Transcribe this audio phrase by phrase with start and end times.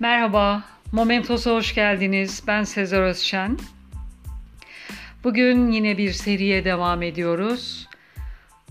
[0.00, 2.42] Merhaba, Momentos'a hoş geldiniz.
[2.46, 3.58] Ben Sezer Özşen.
[5.24, 7.88] Bugün yine bir seriye devam ediyoruz.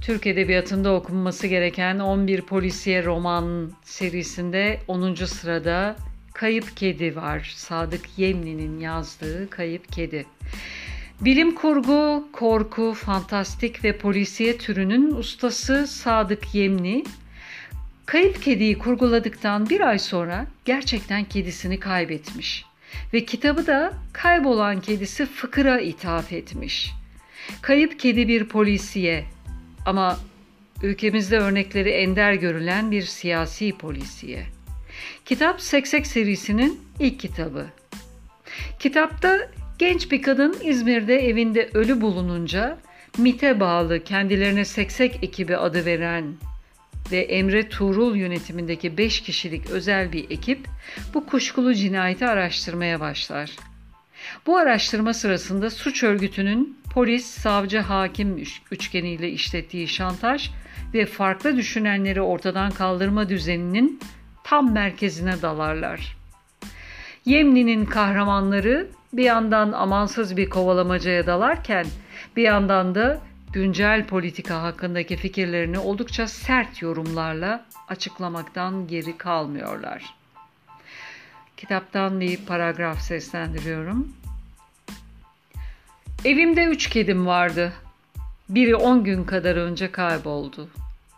[0.02, 5.15] Türk Edebiyatı'nda okunması gereken 11 polisiye roman serisinde 10.
[5.15, 5.96] sırada
[6.34, 7.54] Kayıp Kedi var.
[7.55, 10.25] Sadık Yemli'nin yazdığı Kayıp Kedi.
[11.21, 17.04] Bilim kurgu, korku, fantastik ve polisiye türünün ustası Sadık Yemli,
[18.09, 22.65] kayıp kediyi kurguladıktan bir ay sonra gerçekten kedisini kaybetmiş.
[23.13, 26.91] Ve kitabı da kaybolan kedisi Fıkır'a ithaf etmiş.
[27.61, 29.25] Kayıp kedi bir polisiye
[29.85, 30.19] ama
[30.83, 34.45] ülkemizde örnekleri ender görülen bir siyasi polisiye.
[35.25, 37.66] Kitap Seksek serisinin ilk kitabı.
[38.80, 39.39] Kitapta
[39.80, 42.77] genç bir kadın İzmir'de evinde ölü bulununca
[43.17, 46.48] MIT'e bağlı kendilerine Seksek ekibi adı veren
[47.11, 50.67] ve Emre Tuğrul yönetimindeki 5 kişilik özel bir ekip
[51.13, 53.51] bu kuşkulu cinayeti araştırmaya başlar.
[54.45, 60.49] Bu araştırma sırasında suç örgütünün polis, savcı, hakim üçgeniyle işlettiği şantaj
[60.93, 63.99] ve farklı düşünenleri ortadan kaldırma düzeninin
[64.44, 66.17] tam merkezine dalarlar.
[67.25, 71.85] Yemli'nin kahramanları bir yandan amansız bir kovalamacaya dalarken
[72.35, 73.21] bir yandan da
[73.53, 80.16] güncel politika hakkındaki fikirlerini oldukça sert yorumlarla açıklamaktan geri kalmıyorlar.
[81.58, 84.14] Kitaptan bir paragraf seslendiriyorum.
[86.25, 87.73] Evimde üç kedim vardı.
[88.50, 90.69] Biri on gün kadar önce kayboldu.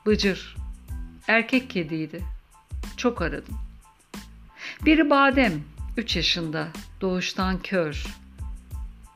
[0.06, 0.56] Bıcır.
[1.28, 2.24] Erkek kediydi.
[2.98, 3.56] Çok aradım.
[4.86, 5.62] Biri Badem,
[5.98, 6.68] üç yaşında,
[7.02, 8.04] doğuştan kör.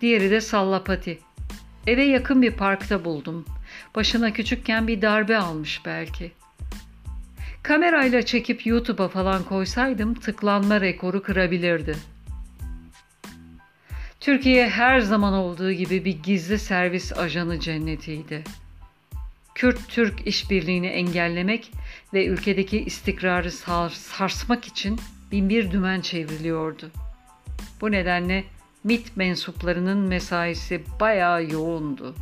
[0.01, 1.19] Diğeri de Sallapati,
[1.87, 3.45] Eve yakın bir parkta buldum.
[3.95, 6.31] Başına küçükken bir darbe almış belki.
[7.63, 11.95] Kamerayla çekip YouTube'a falan koysaydım tıklanma rekoru kırabilirdi.
[14.19, 18.43] Türkiye her zaman olduğu gibi bir gizli servis ajanı cennetiydi.
[19.55, 21.71] Kürt-Türk işbirliğini engellemek
[22.13, 23.51] ve ülkedeki istikrarı
[23.91, 24.99] sarsmak için
[25.31, 26.91] binbir dümen çevriliyordu.
[27.81, 28.43] Bu nedenle
[28.85, 32.15] MIT mensuplarının mesaisi bayağı yoğundu.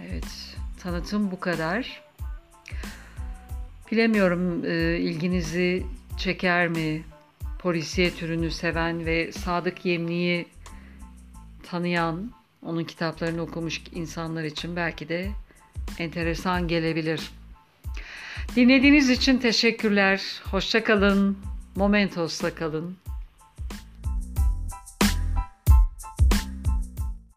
[0.00, 2.02] Evet, tanıtım bu kadar.
[3.92, 5.86] Bilemiyorum e, ilginizi
[6.18, 7.02] çeker mi?
[7.58, 10.46] Polisiye türünü seven ve Sadık Yemli'yi
[11.62, 12.30] tanıyan,
[12.62, 15.30] onun kitaplarını okumuş insanlar için belki de
[15.98, 17.30] enteresan gelebilir.
[18.56, 20.22] Dinlediğiniz için teşekkürler.
[20.50, 21.38] Hoşçakalın.
[21.76, 22.96] Momentos'ta kalın.